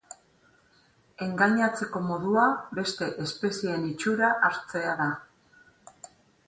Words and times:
Engainatzeko 1.25 2.01
modua, 2.07 2.47
beste 2.81 3.11
espezieen 3.27 3.87
itxura 3.93 4.35
hartzea 4.51 5.01
da. 5.05 5.11